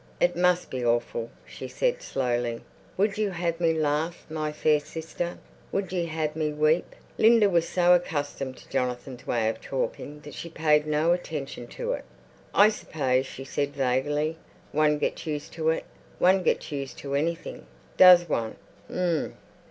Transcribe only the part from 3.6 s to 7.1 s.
me laugh, my fair sister? Would ye have me weep?"